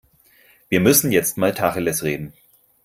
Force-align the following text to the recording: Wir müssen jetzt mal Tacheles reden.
Wir 0.67 0.79
müssen 0.79 1.11
jetzt 1.11 1.37
mal 1.37 1.53
Tacheles 1.53 2.01
reden. 2.01 2.33